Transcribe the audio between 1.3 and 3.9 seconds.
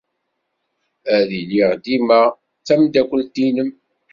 iliɣ dima d tameddakelt-nnem.